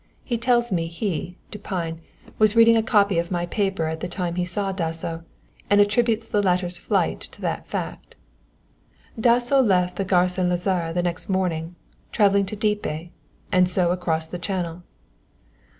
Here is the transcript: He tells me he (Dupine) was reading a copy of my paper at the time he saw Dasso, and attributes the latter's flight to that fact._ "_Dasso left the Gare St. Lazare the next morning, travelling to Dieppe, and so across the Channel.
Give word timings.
He 0.23 0.35
tells 0.39 0.71
me 0.71 0.87
he 0.87 1.37
(Dupine) 1.51 1.99
was 2.39 2.55
reading 2.55 2.75
a 2.75 2.81
copy 2.81 3.19
of 3.19 3.29
my 3.29 3.45
paper 3.45 3.85
at 3.85 3.99
the 3.99 4.07
time 4.07 4.33
he 4.33 4.45
saw 4.45 4.71
Dasso, 4.71 5.23
and 5.69 5.79
attributes 5.79 6.27
the 6.27 6.41
latter's 6.41 6.79
flight 6.79 7.19
to 7.19 7.41
that 7.41 7.67
fact._ 7.67 8.15
"_Dasso 9.23 9.63
left 9.63 9.97
the 9.97 10.03
Gare 10.03 10.27
St. 10.27 10.49
Lazare 10.49 10.91
the 10.91 11.03
next 11.03 11.29
morning, 11.29 11.75
travelling 12.11 12.47
to 12.47 12.55
Dieppe, 12.55 13.11
and 13.51 13.69
so 13.69 13.91
across 13.91 14.27
the 14.27 14.39
Channel. 14.39 14.81